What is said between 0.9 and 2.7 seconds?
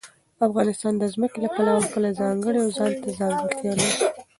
د ځمکه د پلوه خپله ځانګړې او